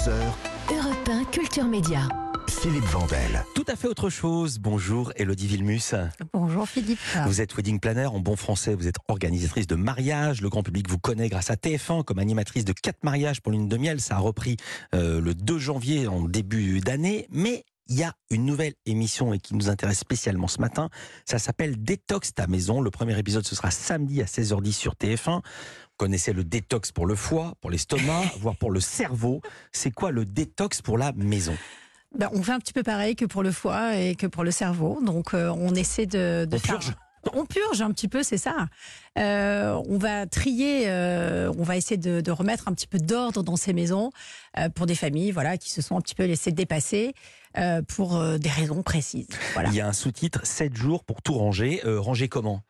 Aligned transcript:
11h, 0.00 0.12
Europe 0.72 1.08
1 1.10 1.24
Culture 1.24 1.64
Média. 1.64 2.08
Philippe 2.48 2.84
Vandel. 2.84 3.44
Tout 3.54 3.64
à 3.68 3.76
fait 3.76 3.86
autre 3.86 4.08
chose. 4.08 4.58
Bonjour 4.58 5.12
Elodie 5.16 5.46
Vilmus. 5.46 5.94
Bonjour 6.32 6.66
Philippe. 6.66 6.98
Vous 7.26 7.42
êtes 7.42 7.54
wedding 7.54 7.80
planner 7.80 8.06
en 8.06 8.18
bon 8.18 8.34
français, 8.34 8.74
vous 8.74 8.88
êtes 8.88 8.96
organisatrice 9.08 9.66
de 9.66 9.74
mariage. 9.74 10.40
Le 10.40 10.48
grand 10.48 10.62
public 10.62 10.88
vous 10.88 10.98
connaît 10.98 11.28
grâce 11.28 11.50
à 11.50 11.54
TF1 11.54 12.04
comme 12.04 12.18
animatrice 12.18 12.64
de 12.64 12.72
quatre 12.72 13.04
mariages 13.04 13.42
pour 13.42 13.52
l'une 13.52 13.68
de 13.68 13.76
miel. 13.76 14.00
Ça 14.00 14.16
a 14.16 14.18
repris 14.20 14.56
euh, 14.94 15.20
le 15.20 15.34
2 15.34 15.58
janvier 15.58 16.06
en 16.06 16.22
début 16.22 16.80
d'année. 16.80 17.26
Mais 17.30 17.64
il 17.90 17.98
y 17.98 18.04
a 18.04 18.14
une 18.30 18.46
nouvelle 18.46 18.72
émission 18.86 19.34
et 19.34 19.38
qui 19.38 19.54
nous 19.54 19.68
intéresse 19.68 19.98
spécialement 19.98 20.46
ce 20.48 20.60
matin. 20.60 20.88
Ça 21.26 21.38
s'appelle 21.38 21.82
Détox 21.82 22.32
ta 22.32 22.46
maison. 22.46 22.80
Le 22.80 22.90
premier 22.90 23.18
épisode, 23.18 23.44
ce 23.44 23.54
sera 23.56 23.70
samedi 23.70 24.22
à 24.22 24.26
16h10 24.26 24.72
sur 24.72 24.94
TF1. 24.94 25.36
Vous 25.42 25.42
connaissez 25.96 26.32
le 26.32 26.44
détox 26.44 26.92
pour 26.92 27.04
le 27.04 27.14
foie, 27.16 27.54
pour 27.60 27.70
l'estomac, 27.70 28.22
voire 28.40 28.56
pour 28.56 28.70
le 28.70 28.80
cerveau. 28.80 29.42
C'est 29.72 29.90
quoi 29.90 30.12
le 30.12 30.24
détox 30.24 30.80
pour 30.80 30.96
la 30.98 31.12
maison? 31.12 31.54
Ben, 32.16 32.28
on 32.32 32.42
fait 32.42 32.52
un 32.52 32.58
petit 32.60 32.72
peu 32.72 32.82
pareil 32.82 33.16
que 33.16 33.24
pour 33.24 33.42
le 33.42 33.52
foie 33.52 33.96
et 33.96 34.14
que 34.14 34.26
pour 34.26 34.44
le 34.44 34.50
cerveau. 34.50 35.00
Donc 35.04 35.34
euh, 35.34 35.48
on 35.50 35.74
essaie 35.74 36.06
de, 36.06 36.46
de 36.48 36.56
On 36.56 36.58
faire. 36.58 36.78
purge? 36.78 36.94
On 37.34 37.44
purge 37.44 37.82
un 37.82 37.90
petit 37.90 38.08
peu, 38.08 38.22
c'est 38.22 38.38
ça. 38.38 38.68
Euh, 39.18 39.80
on 39.88 39.98
va 39.98 40.26
trier, 40.26 40.84
euh, 40.88 41.52
on 41.58 41.62
va 41.62 41.76
essayer 41.76 41.96
de, 41.96 42.20
de 42.20 42.30
remettre 42.30 42.68
un 42.68 42.72
petit 42.72 42.86
peu 42.86 42.98
d'ordre 42.98 43.42
dans 43.42 43.56
ces 43.56 43.72
maisons 43.72 44.10
euh, 44.58 44.68
pour 44.68 44.86
des 44.86 44.94
familles, 44.94 45.30
voilà, 45.30 45.58
qui 45.58 45.70
se 45.70 45.82
sont 45.82 45.96
un 45.96 46.00
petit 46.00 46.14
peu 46.14 46.24
laissées 46.24 46.52
dépasser 46.52 47.14
pour 47.88 48.22
des 48.38 48.48
raisons 48.48 48.84
précises. 48.84 49.26
Voilà. 49.54 49.70
Il 49.70 49.74
y 49.74 49.80
a 49.80 49.88
un 49.88 49.92
sous-titre 49.92 50.46
7 50.46 50.76
jours 50.76 51.02
pour 51.02 51.20
tout 51.20 51.34
ranger. 51.34 51.80
Ranger 51.84 52.28
comment? 52.28 52.62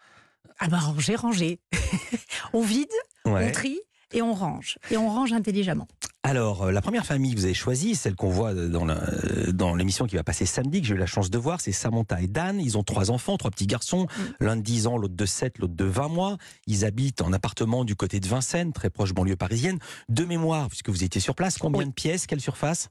Ah 0.58 0.68
ben 0.68 0.78
ranger, 0.78 1.16
ranger. 1.16 1.60
on 2.54 2.62
vide, 2.62 2.88
on 3.26 3.50
trie 3.52 3.78
et 4.12 4.22
on 4.22 4.32
range. 4.32 4.78
Et 4.90 4.96
on 4.96 5.10
range 5.10 5.34
intelligemment. 5.34 5.86
Alors, 6.22 6.64
euh, 6.64 6.70
la 6.70 6.82
première 6.82 7.06
famille 7.06 7.32
que 7.34 7.38
vous 7.38 7.46
avez 7.46 7.54
choisie, 7.54 7.94
celle 7.94 8.14
qu'on 8.14 8.28
voit 8.28 8.52
dans 8.52 8.84
la- 8.84 9.00
euh, 9.02 9.52
dans 9.52 9.74
l'émission 9.74 10.04
qui 10.06 10.16
va 10.16 10.22
passer 10.22 10.44
samedi, 10.44 10.82
que 10.82 10.86
j'ai 10.86 10.94
eu 10.94 10.98
la 10.98 11.06
chance 11.06 11.30
de 11.30 11.38
voir, 11.38 11.62
c'est 11.62 11.72
Samantha 11.72 12.20
et 12.20 12.26
Dan. 12.26 12.60
Ils 12.60 12.76
ont 12.76 12.82
trois 12.82 13.10
enfants, 13.10 13.38
trois 13.38 13.50
petits 13.50 13.66
garçons, 13.66 14.02
Mm. 14.04 14.44
l'un 14.44 14.56
de 14.56 14.60
10 14.62 14.86
ans, 14.86 14.98
l'autre 14.98 15.14
de 15.16 15.26
7, 15.26 15.58
l'autre 15.58 15.74
de 15.74 15.84
20 15.86 16.08
mois. 16.08 16.36
Ils 16.66 16.84
habitent 16.84 17.22
en 17.22 17.32
appartement 17.32 17.84
du 17.84 17.96
côté 17.96 18.20
de 18.20 18.26
Vincennes, 18.28 18.74
très 18.74 18.90
proche 18.90 19.14
banlieue 19.14 19.36
parisienne. 19.36 19.78
De 20.10 20.24
mémoire, 20.26 20.68
puisque 20.68 20.90
vous 20.90 21.04
étiez 21.04 21.22
sur 21.22 21.34
place, 21.34 21.56
combien 21.56 21.80
Oui. 21.80 21.86
de 21.88 21.92
pièces, 21.92 22.26
quelle 22.26 22.40
surface? 22.42 22.90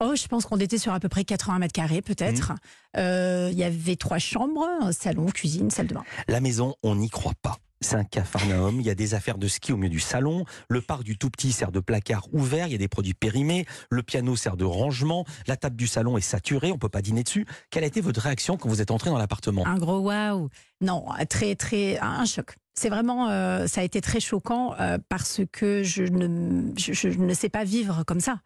Oh, 0.00 0.14
je 0.14 0.28
pense 0.28 0.46
qu'on 0.46 0.58
était 0.60 0.78
sur 0.78 0.92
à 0.92 1.00
peu 1.00 1.08
près 1.08 1.24
80 1.24 1.58
mètres 1.58 1.72
carrés, 1.72 2.00
peut-être. 2.02 2.52
Euh, 2.96 3.48
Il 3.50 3.58
y 3.58 3.64
avait 3.64 3.96
trois 3.96 4.18
chambres, 4.18 4.64
un 4.80 4.92
salon, 4.92 5.26
cuisine, 5.26 5.70
salle 5.70 5.88
de 5.88 5.94
bain. 5.94 6.04
La 6.28 6.40
maison, 6.40 6.76
on 6.84 6.94
n'y 6.94 7.10
croit 7.10 7.32
pas. 7.42 7.56
C'est 7.80 7.96
un 7.96 8.04
cafarnaum, 8.04 8.80
il 8.80 8.86
y 8.86 8.90
a 8.90 8.94
des 8.94 9.14
affaires 9.14 9.38
de 9.38 9.46
ski 9.46 9.72
au 9.72 9.76
milieu 9.76 9.90
du 9.90 10.00
salon, 10.00 10.44
le 10.68 10.80
parc 10.80 11.04
du 11.04 11.16
tout 11.16 11.30
petit 11.30 11.52
sert 11.52 11.70
de 11.70 11.80
placard 11.80 12.26
ouvert, 12.32 12.66
il 12.66 12.72
y 12.72 12.74
a 12.74 12.78
des 12.78 12.88
produits 12.88 13.14
périmés, 13.14 13.66
le 13.90 14.02
piano 14.02 14.34
sert 14.34 14.56
de 14.56 14.64
rangement, 14.64 15.24
la 15.46 15.56
table 15.56 15.76
du 15.76 15.86
salon 15.86 16.18
est 16.18 16.22
saturée, 16.22 16.72
on 16.72 16.78
peut 16.78 16.88
pas 16.88 17.02
dîner 17.02 17.22
dessus. 17.22 17.46
Quelle 17.70 17.84
a 17.84 17.86
été 17.86 18.00
votre 18.00 18.20
réaction 18.20 18.56
quand 18.56 18.68
vous 18.68 18.80
êtes 18.80 18.90
entré 18.90 19.10
dans 19.10 19.18
l'appartement? 19.18 19.66
Un 19.66 19.78
gros 19.78 20.00
waouh. 20.00 20.48
Non, 20.80 21.06
très, 21.28 21.54
très, 21.54 21.98
un 21.98 22.24
choc. 22.24 22.56
C'est 22.74 22.90
vraiment, 22.90 23.28
euh, 23.28 23.66
ça 23.66 23.80
a 23.80 23.84
été 23.84 24.00
très 24.00 24.20
choquant 24.20 24.72
euh, 24.78 24.98
parce 25.08 25.40
que 25.50 25.82
je 25.82 26.04
ne, 26.04 26.72
je, 26.76 27.08
ne 27.08 27.34
sais 27.34 27.48
pas 27.48 27.64
vivre 27.64 28.04
comme 28.04 28.20
ça. 28.20 28.40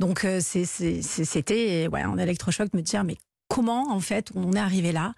Donc, 0.00 0.24
euh, 0.24 0.40
c'était 0.40 1.86
ouais, 1.86 2.02
un 2.02 2.18
électrochoc 2.18 2.72
de 2.72 2.76
me 2.76 2.82
dire, 2.82 3.04
mais 3.04 3.16
comment, 3.46 3.92
en 3.92 4.00
fait, 4.00 4.30
on 4.34 4.54
est 4.54 4.58
arrivé 4.58 4.90
là? 4.90 5.14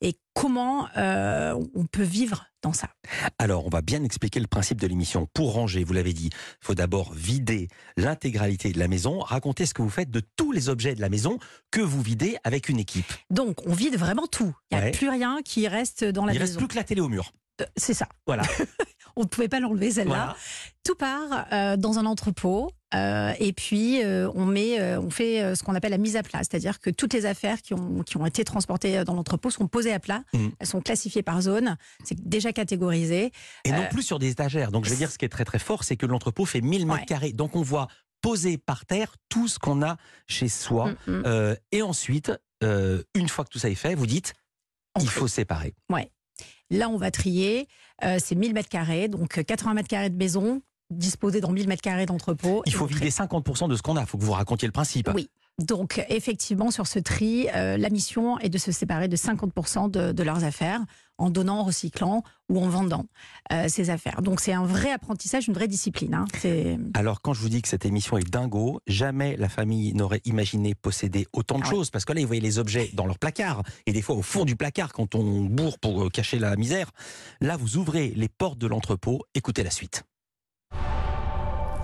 Et 0.00 0.18
comment 0.34 0.88
euh, 0.96 1.54
on 1.74 1.84
peut 1.86 2.02
vivre 2.02 2.46
dans 2.62 2.72
ça 2.72 2.88
Alors, 3.38 3.66
on 3.66 3.70
va 3.70 3.80
bien 3.82 4.02
expliquer 4.04 4.40
le 4.40 4.46
principe 4.46 4.80
de 4.80 4.86
l'émission. 4.86 5.26
Pour 5.34 5.52
ranger, 5.54 5.82
vous 5.84 5.92
l'avez 5.92 6.12
dit, 6.12 6.26
il 6.32 6.64
faut 6.64 6.74
d'abord 6.74 7.12
vider 7.14 7.68
l'intégralité 7.96 8.72
de 8.72 8.78
la 8.78 8.88
maison, 8.88 9.18
raconter 9.20 9.66
ce 9.66 9.74
que 9.74 9.82
vous 9.82 9.90
faites 9.90 10.10
de 10.10 10.20
tous 10.36 10.52
les 10.52 10.68
objets 10.68 10.94
de 10.94 11.00
la 11.00 11.08
maison 11.08 11.38
que 11.70 11.80
vous 11.80 12.00
videz 12.02 12.36
avec 12.44 12.68
une 12.68 12.78
équipe. 12.78 13.12
Donc, 13.30 13.66
on 13.66 13.72
vide 13.74 13.96
vraiment 13.96 14.26
tout. 14.26 14.54
Il 14.70 14.76
n'y 14.76 14.82
a 14.82 14.86
Ouais. 14.86 14.90
plus 14.92 15.08
rien 15.08 15.40
qui 15.44 15.68
reste 15.68 16.04
dans 16.04 16.24
la 16.24 16.32
Il 16.34 16.38
reste 16.38 16.52
maison. 16.54 16.58
plus 16.60 16.68
que 16.68 16.76
la 16.76 16.84
télé 16.84 17.00
au 17.00 17.08
mur. 17.08 17.32
Euh, 17.60 17.64
C'est 17.76 17.94
ça. 17.94 18.08
Voilà. 18.26 18.42
On 19.16 19.22
ne 19.22 19.26
pouvait 19.26 19.48
pas 19.48 19.60
l'enlever 19.60 19.90
celle-là. 19.90 20.14
Voilà. 20.14 20.36
Tout 20.84 20.94
part 20.94 21.46
euh, 21.52 21.76
dans 21.76 21.98
un 21.98 22.06
entrepôt 22.06 22.70
euh, 22.94 23.32
et 23.38 23.52
puis 23.52 24.02
euh, 24.02 24.30
on 24.34 24.46
met, 24.46 24.80
euh, 24.80 25.00
on 25.00 25.10
fait 25.10 25.54
ce 25.54 25.62
qu'on 25.62 25.74
appelle 25.74 25.92
la 25.92 25.98
mise 25.98 26.16
à 26.16 26.22
plat, 26.22 26.38
c'est-à-dire 26.40 26.80
que 26.80 26.90
toutes 26.90 27.12
les 27.14 27.24
affaires 27.26 27.62
qui 27.62 27.74
ont, 27.74 28.02
qui 28.02 28.16
ont 28.16 28.26
été 28.26 28.44
transportées 28.44 29.04
dans 29.04 29.14
l'entrepôt 29.14 29.50
sont 29.50 29.68
posées 29.68 29.92
à 29.92 30.00
plat. 30.00 30.22
Mhm. 30.32 30.52
Elles 30.58 30.66
sont 30.66 30.80
classifiées 30.80 31.22
par 31.22 31.40
zone, 31.42 31.76
c'est 32.04 32.20
déjà 32.28 32.52
catégorisé. 32.52 33.30
Et 33.64 33.72
non 33.72 33.86
plus 33.90 34.02
sur 34.02 34.18
des 34.18 34.30
étagères. 34.30 34.72
Donc, 34.72 34.84
je 34.86 34.90
vais 34.90 34.96
dire, 34.96 35.10
ce 35.10 35.18
qui 35.18 35.24
est 35.24 35.28
très 35.30 35.44
très 35.44 35.58
fort, 35.58 35.84
c'est 35.84 35.96
que 35.96 36.06
l'entrepôt 36.06 36.44
fait 36.44 36.60
1000 36.60 36.86
mètres 36.86 37.00
Ouais. 37.00 37.06
carrés. 37.06 37.32
Donc, 37.32 37.54
on 37.56 37.62
voit 37.62 37.88
poser 38.22 38.58
par 38.58 38.84
terre 38.86 39.14
tout 39.28 39.48
ce 39.48 39.58
qu'on 39.58 39.82
a 39.82 39.96
chez 40.26 40.48
soi. 40.48 40.90
Mm, 41.06 41.12
mm. 41.12 41.22
Euh, 41.26 41.54
et 41.72 41.82
ensuite, 41.82 42.32
une 42.62 43.28
fois 43.28 43.44
que 43.44 43.50
tout 43.50 43.58
ça 43.58 43.70
est 43.70 43.74
fait, 43.74 43.94
vous 43.94 44.06
dites, 44.06 44.34
On 44.96 45.00
il 45.00 45.08
fait. 45.08 45.20
faut 45.20 45.28
séparer. 45.28 45.74
Là, 46.70 46.88
on 46.88 46.96
va 46.98 47.10
trier. 47.10 47.66
euh, 48.04 48.18
c'est 48.22 48.34
1000 48.34 48.54
mètres 48.54 48.68
carrés, 48.68 49.08
donc 49.08 49.38
euh, 49.38 49.42
80 49.42 49.74
mètres 49.74 49.88
carrés 49.88 50.08
de 50.10 50.16
maison 50.16 50.62
disposés 50.90 51.40
dans 51.40 51.50
1000 51.52 51.68
mètres 51.68 51.82
carrés 51.82 52.06
d'entrepôt. 52.06 52.62
Il 52.66 52.74
faut 52.74 52.86
vider 52.86 53.10
50% 53.10 53.68
de 53.68 53.76
ce 53.76 53.82
qu'on 53.82 53.96
a. 53.96 54.00
Il 54.02 54.06
faut 54.06 54.18
que 54.18 54.24
vous 54.24 54.32
racontiez 54.32 54.66
le 54.68 54.72
principe. 54.72 55.10
Oui. 55.14 55.28
Donc, 55.58 56.02
effectivement, 56.08 56.70
sur 56.70 56.86
ce 56.86 56.98
tri, 56.98 57.46
euh, 57.54 57.76
la 57.76 57.90
mission 57.90 58.38
est 58.38 58.48
de 58.48 58.56
se 58.56 58.72
séparer 58.72 59.08
de 59.08 59.16
50% 59.16 59.90
de, 59.90 60.12
de 60.12 60.22
leurs 60.22 60.42
affaires 60.44 60.80
en 61.18 61.28
donnant, 61.28 61.58
en 61.58 61.64
recyclant 61.64 62.22
ou 62.48 62.58
en 62.60 62.68
vendant 62.70 63.04
euh, 63.52 63.66
ces 63.68 63.90
affaires. 63.90 64.22
Donc, 64.22 64.40
c'est 64.40 64.54
un 64.54 64.64
vrai 64.64 64.90
apprentissage, 64.90 65.48
une 65.48 65.54
vraie 65.54 65.68
discipline. 65.68 66.14
hein. 66.14 66.24
Alors, 66.94 67.20
quand 67.20 67.34
je 67.34 67.42
vous 67.42 67.50
dis 67.50 67.60
que 67.60 67.68
cette 67.68 67.84
émission 67.84 68.16
est 68.16 68.24
dingo, 68.30 68.80
jamais 68.86 69.36
la 69.36 69.50
famille 69.50 69.92
n'aurait 69.92 70.22
imaginé 70.24 70.74
posséder 70.74 71.26
autant 71.34 71.58
de 71.58 71.64
Ah 71.66 71.70
choses. 71.70 71.90
Parce 71.90 72.06
que 72.06 72.14
là, 72.14 72.20
ils 72.20 72.26
voyaient 72.26 72.40
les 72.40 72.58
objets 72.58 72.88
dans 72.94 73.04
leur 73.04 73.18
placard. 73.18 73.62
Et 73.84 73.92
des 73.92 74.00
fois, 74.00 74.14
au 74.16 74.22
fond 74.22 74.46
du 74.46 74.56
placard, 74.56 74.94
quand 74.94 75.14
on 75.14 75.42
bourre 75.44 75.78
pour 75.78 76.04
euh, 76.04 76.08
cacher 76.08 76.38
la 76.38 76.56
misère. 76.56 76.90
Là, 77.42 77.58
vous 77.58 77.76
ouvrez 77.76 78.14
les 78.16 78.28
portes 78.30 78.58
de 78.58 78.66
l'entrepôt. 78.66 79.20
Écoutez 79.34 79.62
la 79.62 79.70
suite. 79.70 80.04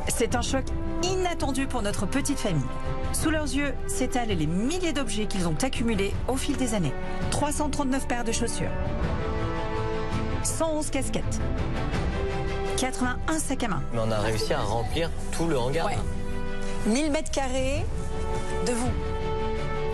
C'est 0.09 0.35
un 0.35 0.43
choc 0.43 0.65
inattendu 1.03 1.67
pour 1.67 1.83
notre 1.83 2.07
petite 2.07 2.39
famille. 2.39 2.63
Sous 3.13 3.31
leurs 3.31 3.45
yeux 3.45 3.75
s'étalent 3.87 4.35
les 4.35 4.47
milliers 4.47 4.93
d'objets 4.93 5.27
qu'ils 5.27 5.49
ont 5.49 5.57
accumulés 5.63 6.13
au 6.29 6.37
fil 6.37 6.57
des 6.57 6.75
années. 6.75 6.93
339 7.31 8.07
paires 8.07 8.25
de 8.25 8.33
chaussures, 8.33 8.71
111 10.43 10.91
casquettes, 10.91 11.41
81 12.77 13.39
sacs 13.39 13.65
à 13.65 13.69
main, 13.69 13.83
Mais 13.93 14.01
on 14.01 14.11
a 14.11 14.19
réussi 14.19 14.53
à 14.53 14.61
remplir 14.61 15.11
tout 15.33 15.47
le 15.47 15.59
hangar. 15.59 15.87
Ouais. 15.87 15.97
1000 16.87 17.11
mètres 17.11 17.31
carrés 17.31 17.85
de 18.67 18.73
vous. 18.73 18.91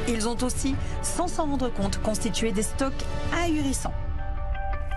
Ils 0.09 0.29
ont 0.29 0.37
aussi, 0.43 0.75
sans 1.03 1.29
s'en 1.29 1.47
rendre 1.47 1.73
compte, 1.73 2.03
constitué 2.03 2.53
des 2.53 2.63
stocks 2.63 2.93
ahurissants. 3.43 3.95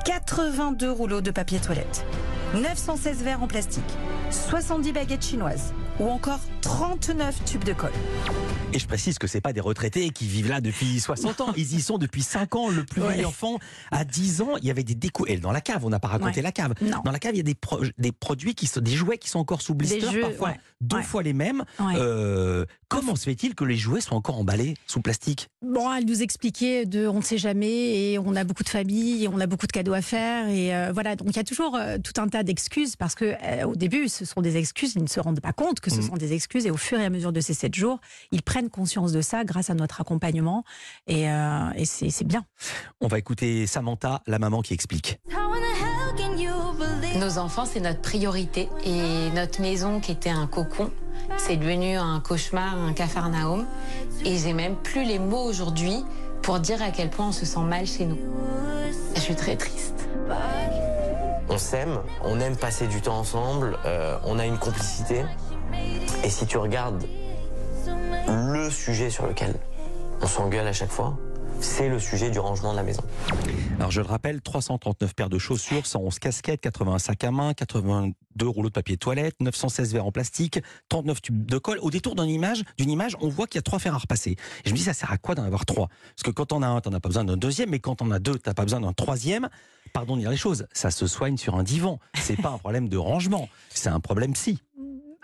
82 0.06 0.92
rouleaux 0.92 1.22
de 1.22 1.32
papier 1.32 1.60
toilette, 1.60 2.06
916 2.54 3.24
verres 3.24 3.42
en 3.42 3.48
plastique, 3.48 3.84
70 4.30 4.94
baguettes 4.94 5.26
chinoises 5.26 5.74
ou 6.00 6.08
encore 6.10 6.40
39 6.62 7.44
tubes 7.46 7.64
de 7.64 7.74
colle. 7.74 7.92
Et 8.74 8.80
je 8.80 8.88
précise 8.88 9.18
que 9.18 9.28
c'est 9.28 9.40
pas 9.40 9.54
des 9.54 9.62
retraités 9.62 10.10
qui 10.10 10.26
vivent 10.28 10.50
là 10.50 10.60
depuis 10.60 11.00
60 11.00 11.42
ans. 11.42 11.54
Ils 11.56 11.76
y 11.76 11.82
sont 11.82 11.98
depuis 11.98 12.22
5 12.24 12.56
ans. 12.56 12.70
Le 12.70 12.84
plus 12.84 13.02
Ouais. 13.02 13.14
vieil 13.14 13.26
enfant, 13.26 13.60
à 13.92 14.04
10 14.04 14.42
ans, 14.42 14.58
il 14.62 14.66
y 14.68 14.72
avait 14.72 14.84
des 14.84 14.96
découps. 14.96 15.30
Et 15.30 15.38
dans 15.38 15.52
la 15.52 15.62
cave, 15.62 15.86
on 15.86 15.90
n'a 15.90 16.00
pas 16.00 16.08
raconté 16.10 16.38
Ouais. 16.38 16.42
la 16.42 16.52
cave. 16.52 16.74
Non. 16.82 16.98
Dans 17.06 17.12
la 17.12 17.20
cave, 17.20 17.34
il 17.36 17.38
y 17.38 17.42
a 17.42 17.44
des, 17.44 17.56
pro- 17.56 17.82
des 17.98 18.12
produits 18.12 18.56
qui 18.56 18.68
sont 18.68 18.82
des 18.82 18.92
jouets 18.92 19.18
qui 19.18 19.30
sont 19.30 19.40
encore 19.40 19.62
sous 19.62 19.76
blister, 19.76 20.02
jeux, 20.02 20.22
parfois 20.22 20.50
ouais. 20.50 20.60
deux 20.82 21.02
fois 21.02 21.24
les 21.24 21.34
mêmes. 21.34 21.64
Euh, 21.82 22.66
comment 22.90 23.16
se 23.16 23.24
fait-il 23.24 23.56
que 23.56 23.64
les 23.64 23.78
jouets 23.78 24.02
soient 24.02 24.18
encore 24.18 24.38
emballés 24.40 24.74
sous 24.88 25.02
plastique? 25.02 25.48
Bon, 25.62 25.94
elle 25.94 26.06
nous 26.06 26.22
expliquait 26.22 26.86
de 26.86 27.08
on 27.08 27.18
ne 27.18 27.24
sait 27.24 27.38
jamais 27.38 28.12
et 28.12 28.20
on 28.20 28.36
a 28.36 28.44
beaucoup 28.44 28.64
de 28.64 28.70
familles 28.70 29.24
et 29.24 29.28
on 29.28 29.40
a 29.40 29.48
beaucoup 29.48 29.68
de 29.68 29.72
cadeaux 29.72 29.94
à 29.94 30.02
faire 30.02 30.48
et 30.50 30.76
euh, 30.76 30.92
voilà 30.94 31.16
donc 31.16 31.30
il 31.32 31.36
y 31.36 31.40
a 31.40 31.44
toujours 31.44 31.76
euh, 31.76 31.98
tout 31.98 32.20
un 32.22 32.28
tas 32.28 32.44
d'excuses 32.44 32.96
parce 32.96 33.16
que 33.16 33.36
au 33.66 33.76
début 33.76 34.08
ce 34.10 34.26
sont 34.26 34.42
des 34.42 34.58
excuses 34.58 34.94
ils 34.96 35.02
ne 35.02 35.08
se 35.08 35.20
rendent 35.20 35.40
pas 35.40 35.54
compte 35.54 35.80
que 35.86 35.92
ce 35.92 35.98
Mhm. 35.98 36.08
sont 36.10 36.16
des 36.18 36.34
excuses 36.34 36.66
et 36.66 36.72
au 36.72 36.78
fur 36.78 37.00
et 37.00 37.06
à 37.06 37.10
mesure 37.12 37.32
de 37.32 37.40
ces 37.42 37.54
sept 37.54 37.76
jours 37.76 38.00
ils 38.32 38.42
prennent 38.42 38.70
conscience 38.72 39.12
de 39.12 39.22
ça 39.22 39.44
grâce 39.44 39.70
à 39.70 39.76
notre 39.76 40.02
accompagnement 40.02 40.64
et, 41.06 41.30
euh, 41.30 41.70
et 41.76 41.86
c'est 41.86 42.10
c'est 42.10 42.26
bien. 42.26 42.44
On 43.02 43.08
va 43.08 43.20
écouter 43.20 43.68
Samantha, 43.68 44.22
la 44.26 44.40
maman 44.40 44.62
qui 44.64 44.74
explique. 44.74 45.20
Nos 47.20 47.38
enfants, 47.38 47.66
c'est 47.66 47.80
notre 47.80 48.02
priorité. 48.02 48.68
Et 48.86 49.30
notre 49.34 49.62
maison, 49.62 50.00
qui 50.00 50.12
était 50.12 50.30
un 50.30 50.48
cocon, 50.48 50.92
c'est 51.38 51.56
devenu 51.58 51.96
un 51.96 52.20
cauchemar, 52.20 52.78
un 52.78 52.94
cafarnaum. 52.94 53.66
Et 54.26 54.38
j'ai 54.38 54.54
même 54.54 54.76
plus 54.76 55.06
les 55.06 55.20
mots 55.20 55.44
aujourd'hui 55.44 56.04
pour 56.42 56.60
dire 56.60 56.82
à 56.82 56.92
quel 56.92 57.10
point 57.10 57.28
on 57.30 57.32
se 57.32 57.46
sent 57.46 57.62
mal 57.62 57.86
chez 57.88 58.06
nous. 58.06 58.18
Je 59.16 59.22
suis 59.22 59.36
très 59.36 59.56
triste. 59.56 60.08
On 61.48 61.58
s'aime, 61.58 62.00
on 62.24 62.40
aime 62.42 62.58
passer 62.58 62.88
du 62.88 63.02
temps 63.02 63.20
ensemble, 63.20 63.78
euh, 63.86 64.18
on 64.26 64.38
a 64.40 64.46
une 64.46 64.58
complicité. 64.58 65.24
Et 66.24 66.30
si 66.30 66.46
tu 66.46 66.58
regardes 66.58 67.04
le 68.28 68.70
sujet 68.70 69.10
sur 69.10 69.28
lequel 69.28 69.54
on 70.22 70.28
s'engueule 70.28 70.68
à 70.68 70.74
chaque 70.74 70.92
fois, 70.92 71.18
c'est 71.60 71.90
le 71.90 72.00
sujet 72.00 72.30
du 72.30 72.40
rangement 72.40 72.72
de 72.72 72.78
la 72.78 72.84
maison. 72.84 73.04
Alors 73.78 73.92
je 73.92 74.02
le 74.02 74.08
rappelle, 74.08 74.42
339 74.42 75.14
paires 75.16 75.30
de 75.30 75.38
chaussures, 75.38 75.86
111 75.86 76.20
casquettes, 76.20 76.62
81 76.62 77.00
sacs 77.00 77.24
à 77.24 77.32
main, 77.32 77.54
82 77.54 78.48
rouleaux 78.48 78.70
de 78.70 78.74
papier 78.74 78.98
toilette, 78.98 79.36
916 79.42 79.94
verres 79.94 80.06
en 80.06 80.12
plastique, 80.12 80.60
39 80.90 81.22
tubes 81.22 81.46
de 81.46 81.58
colle. 81.58 81.80
Au 81.82 81.90
détour 81.90 82.16
d'une 82.16 82.30
image, 82.30 82.64
image, 82.78 83.18
on 83.22 83.30
voit 83.30 83.48
qu'il 83.48 83.58
y 83.58 83.60
a 83.60 83.64
trois 83.64 83.80
fers 83.80 83.94
à 83.94 83.98
repasser. 83.98 84.32
Et 84.32 84.38
je 84.66 84.72
me 84.72 84.78
dis, 84.78 84.84
ça 84.84 84.94
sert 84.94 85.12
à 85.12 85.18
quoi 85.18 85.36
d'en 85.36 85.44
avoir 85.44 85.66
trois? 85.66 85.88
Parce 86.16 86.24
que 86.24 86.32
quand 86.32 86.54
on 86.54 86.62
a 86.62 86.68
un, 86.68 86.82
t'en 86.82 86.94
as 86.94 87.00
pas 87.00 87.10
besoin 87.10 87.24
d'un 87.24 87.38
deuxième, 87.38 87.70
mais 87.70 87.80
quand 87.80 88.02
on 88.02 88.12
a 88.12 88.20
deux, 88.20 88.38
t'as 88.38 88.54
pas 88.54 88.64
besoin 88.64 88.82
d'un 88.82 88.94
troisième. 88.94 89.50
Pardon 89.94 90.16
de 90.16 90.22
dire 90.22 90.30
les 90.30 90.38
choses, 90.38 90.68
ça 90.74 90.92
se 90.92 91.08
soigne 91.08 91.38
sur 91.38 91.56
un 91.56 91.64
divan. 91.64 92.00
C'est 92.16 92.42
pas 92.42 92.50
un 92.50 92.58
problème 92.58 92.90
de 92.90 92.98
rangement, 92.98 93.50
c'est 93.70 93.90
un 93.90 94.00
problème 94.00 94.34
psy. 94.34 94.60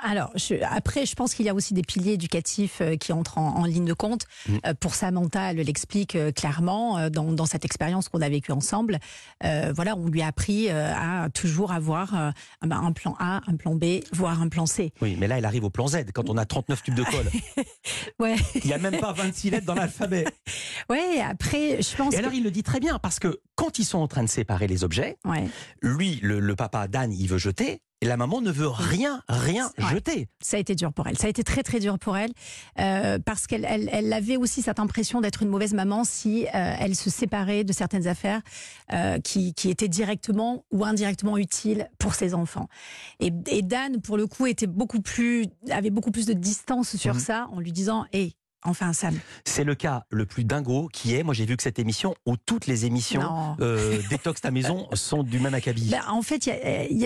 Alors, 0.03 0.31
je, 0.36 0.56
après, 0.69 1.06
je 1.06 1.15
pense 1.15 1.33
qu'il 1.36 1.45
y 1.45 1.50
a 1.50 1.53
aussi 1.53 1.74
des 1.74 1.83
piliers 1.83 2.13
éducatifs 2.13 2.80
euh, 2.81 2.95
qui 2.98 3.13
entrent 3.13 3.38
en, 3.38 3.56
en 3.57 3.65
ligne 3.65 3.86
de 3.86 3.94
compte. 3.94 4.24
Mm. 4.50 4.56
Euh, 4.65 4.74
pour 4.74 4.95
Samantha, 4.95 5.51
elle 5.51 5.57
l'explique 5.57 6.15
euh, 6.15 6.31
clairement 6.31 7.09
dans, 7.09 7.31
dans 7.31 7.45
cette 7.45 7.65
expérience 7.65 8.09
qu'on 8.09 8.21
a 8.21 8.30
vécue 8.30 8.51
ensemble. 8.51 8.98
Euh, 9.44 9.71
voilà, 9.75 9.95
on 9.95 10.07
lui 10.07 10.21
a 10.21 10.27
appris 10.27 10.69
à 10.69 11.27
toujours 11.33 11.71
avoir 11.71 12.15
euh, 12.15 12.31
un- 12.62 12.92
plan 12.92 13.15
A, 13.19 13.42
un 13.48 13.56
plan 13.56 13.75
B, 13.75 14.01
voire 14.12 14.42
un 14.42 14.50
plan 14.50 14.65
C. 14.65 14.92
Oui, 15.01 15.15
mais 15.19 15.27
là, 15.27 15.38
elle 15.38 15.45
arrive 15.45 15.63
au 15.63 15.69
plan 15.69 15.88
Z 15.88 15.98
quand 16.13 16.30
on 16.30 16.38
a 16.38 16.45
39 16.45 16.83
tubes 16.83 16.95
de 16.95 17.04
colle. 17.04 17.30
Ouais, 18.19 18.36
Il 18.56 18.68
n'y 18.68 18.74
a 18.74 18.77
même 18.77 19.00
pas 19.00 19.12
26 19.13 19.50
lettres 19.50 19.65
dans 19.65 19.74
l'alphabet. 19.74 20.25
ouais. 20.89 21.21
Après, 21.21 21.81
je 21.81 21.95
pense. 21.95 22.13
Et 22.13 22.18
alors, 22.18 22.31
que- 22.31 22.36
il 22.36 22.44
le 22.44 22.51
dit 22.51 22.63
très 22.63 22.80
bien, 22.80 23.00
parce 23.00 23.19
que 23.19 23.39
quand 23.56 23.80
ils 23.80 23.86
sont 23.86 23.97
en 24.00 24.07
train 24.07 24.24
de 24.24 24.30
séparer 24.30 24.68
les 24.68 24.83
objets, 24.83 25.18
ouais. 25.25 25.45
lui, 25.81 26.19
le, 26.21 26.39
le 26.39 26.56
papa 26.56 26.88
Dan, 26.88 27.12
il 27.12 27.27
veut 27.27 27.38
jeter, 27.38 27.81
et 28.01 28.07
la 28.07 28.18
maman 28.18 28.42
ne 28.42 28.51
veut 28.51 28.68
rien, 28.68 29.21
rien 29.30 29.71
Ouais. 29.77 29.86
jeter. 29.92 30.27
Ça 30.42 30.57
a 30.57 30.59
été 30.59 30.74
dur 30.75 30.92
pour 30.92 31.07
elle. 31.07 31.18
Ça 31.18 31.27
a 31.27 31.30
été 31.30 31.44
très 31.44 31.62
très 31.63 31.80
dur 31.80 32.00
pour 32.00 32.18
elle 32.18 32.31
euh, 32.80 33.19
parce 33.19 33.45
qu'elle 33.48 33.63
elle, 33.65 33.89
elle 33.92 34.12
avait 34.12 34.38
aussi 34.38 34.62
cette 34.63 34.80
impression 34.80 35.21
d'être 35.21 35.44
une 35.44 35.50
mauvaise 35.50 35.74
maman 35.74 36.03
si 36.03 36.45
euh, 36.48 36.75
elle 36.80 36.95
se 36.95 37.09
séparait 37.09 37.63
de 37.63 37.74
certaines 37.74 38.07
affaires 38.07 38.42
euh, 38.94 39.19
qui, 39.19 39.53
qui 39.53 39.69
étaient 39.69 39.88
directement 39.88 40.65
ou 40.71 40.83
indirectement 40.83 41.38
utiles 41.38 41.89
pour 42.00 42.15
ses 42.15 42.33
enfants. 42.33 42.68
Et, 43.19 43.31
et 43.48 43.62
Dan, 43.62 44.01
pour 44.01 44.18
le 44.18 44.25
coup, 44.27 44.47
était 44.47 44.68
beaucoup 44.68 45.01
plus 45.01 45.45
avait 45.69 45.92
beaucoup 45.92 46.12
plus 46.12 46.25
de 46.25 46.33
distance 46.33 46.95
sur 46.95 47.13
Mhm. 47.13 47.19
ça 47.19 47.47
en 47.51 47.59
lui 47.59 47.71
disant 47.71 48.06
"Hé, 48.13 48.33
enfin 48.63 48.94
Sam, 48.94 49.18
C'est 49.46 49.63
le 49.63 49.75
cas 49.75 50.04
le 50.10 50.25
plus 50.25 50.44
dingo 50.44 50.88
qui 50.92 51.16
est, 51.16 51.24
moi 51.24 51.34
j'ai 51.34 51.46
vu 51.46 51.58
que 51.58 51.63
cette 51.63 51.80
émission, 51.80 52.16
où 52.25 52.38
toutes 52.38 52.68
les 52.68 52.86
émissions 52.86 53.22
non." 53.22 53.56
euh, 53.60 54.00
Détox 54.10 54.42
ta 54.42 54.52
maison 54.52 54.88
sont 54.94 55.24
du 55.24 55.40
même 55.40 55.54
acabit. 55.54 55.90
Ben, 55.90 56.02
en 56.08 56.22
fait, 56.22 56.50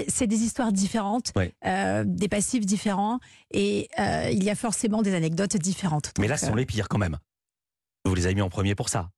c'est 0.08 0.28
des 0.28 0.42
histoires 0.44 0.72
différentes, 0.72 1.32
Ouais. 1.36 1.54
euh, 1.66 2.04
des 2.06 2.28
passifs 2.28 2.66
différents, 2.66 3.20
et 3.52 3.88
euh, 4.00 4.30
il 4.32 4.44
y 4.44 4.50
a 4.50 4.56
forcément 4.56 5.02
des 5.02 5.14
anecdotes 5.16 5.56
différentes. 5.58 6.12
Mais 6.20 6.28
là, 6.28 6.38
ce 6.38 6.46
sont 6.48 6.54
euh, 6.54 6.58
les 6.58 6.66
pires 6.66 6.88
quand 6.90 6.98
même. 6.98 7.18
Vous 8.06 8.14
les 8.16 8.26
avez 8.26 8.36
mis 8.36 8.42
en 8.42 8.50
premier 8.50 8.76
pour 8.76 8.90
ça. 8.90 9.10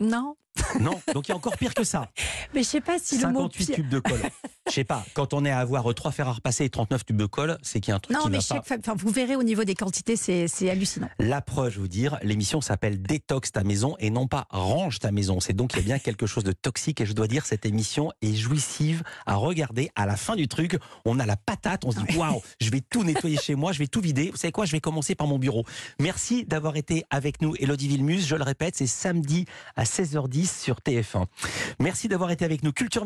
non, 0.00 0.36
Non, 0.80 1.00
donc 1.14 1.28
il 1.28 1.30
y 1.30 1.32
a 1.32 1.36
encore 1.36 1.56
pire 1.56 1.74
que 1.74 1.84
ça. 1.84 2.08
mais 2.54 2.62
je 2.62 2.68
sais 2.68 2.80
pas 2.80 2.98
si 2.98 3.18
le 3.18 3.28
mot 3.28 3.40
58 3.50 3.66
pire- 3.66 3.74
tubes 3.76 3.88
de 3.88 3.98
colle. 3.98 4.20
Je 4.68 4.74
sais 4.76 4.84
pas, 4.84 5.04
quand 5.12 5.34
on 5.34 5.44
est 5.44 5.50
à 5.50 5.58
avoir 5.58 5.92
3 5.92 6.12
fers 6.12 6.28
à 6.28 6.32
repasser 6.34 6.64
et 6.64 6.70
39 6.70 7.04
tubes 7.04 7.16
de 7.16 7.26
colle, 7.26 7.58
c'est 7.62 7.80
qu'il 7.80 7.90
y 7.90 7.92
a 7.92 7.96
un 7.96 7.98
truc 7.98 8.16
Non, 8.16 8.22
qui 8.24 8.30
mais 8.30 8.36
va 8.36 8.42
chaque 8.42 8.64
pas. 8.68 8.76
enfin, 8.78 8.94
vous 8.96 9.10
verrez 9.10 9.34
au 9.34 9.42
niveau 9.42 9.64
des 9.64 9.74
quantités, 9.74 10.14
c'est 10.16 10.46
c'est 10.46 10.70
hallucinant. 10.70 11.08
La 11.18 11.42
preuve, 11.42 11.72
je 11.72 11.80
vous 11.80 11.88
dire, 11.88 12.16
l'émission 12.22 12.60
s'appelle 12.60 13.02
Détox 13.02 13.50
ta 13.50 13.64
maison 13.64 13.96
et 13.98 14.08
non 14.10 14.28
pas 14.28 14.46
Range 14.50 14.96
ta 15.00 15.10
maison. 15.10 15.40
C'est 15.40 15.52
donc 15.52 15.72
il 15.74 15.78
y 15.78 15.80
a 15.80 15.82
bien 15.82 15.98
quelque 15.98 16.26
chose 16.26 16.44
de 16.44 16.52
toxique 16.52 17.00
et 17.00 17.06
je 17.06 17.12
dois 17.12 17.26
dire, 17.26 17.44
cette 17.44 17.66
émission 17.66 18.12
est 18.22 18.34
jouissive 18.36 19.02
à 19.26 19.34
regarder. 19.34 19.90
À 19.96 20.06
la 20.06 20.16
fin 20.16 20.36
du 20.36 20.46
truc, 20.46 20.78
on 21.04 21.18
a 21.18 21.26
la 21.26 21.36
patate, 21.36 21.84
on 21.84 21.90
se 21.90 21.98
dit 21.98 22.16
waouh, 22.16 22.40
je 22.60 22.70
vais 22.70 22.80
tout 22.88 23.02
nettoyer 23.02 23.38
chez 23.38 23.56
moi, 23.56 23.72
je 23.72 23.80
vais 23.80 23.88
tout 23.88 24.00
vider. 24.00 24.30
Vous 24.30 24.36
savez 24.38 24.52
quoi, 24.52 24.64
je 24.64 24.72
vais 24.72 24.80
commencer 24.80 25.16
par 25.16 25.26
mon 25.26 25.40
bureau. 25.40 25.64
Merci 25.98 26.44
d'avoir 26.44 26.76
été 26.76 27.04
avec 27.10 27.42
nous, 27.42 27.54
Elodie 27.58 27.88
Vilmus. 27.88 28.20
Je 28.20 28.36
le 28.36 28.44
répète, 28.44 28.76
c'est 28.76 28.86
samedi 28.86 29.44
à 29.74 29.82
16h10 29.84 30.41
sur 30.46 30.80
TF1. 30.86 31.24
Merci 31.80 32.08
d'avoir 32.08 32.30
été 32.30 32.44
avec 32.44 32.62
nous. 32.62 32.72
Culture 32.72 33.00